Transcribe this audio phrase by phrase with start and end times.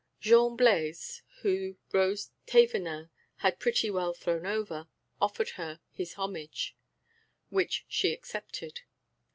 [0.19, 4.87] Jean Blaise, whom Rose Thévenin had pretty well thrown over,
[5.21, 6.75] offered her his homage,
[7.51, 8.81] which she accepted.